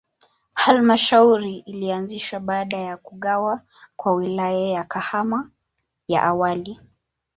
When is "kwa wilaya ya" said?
3.95-4.83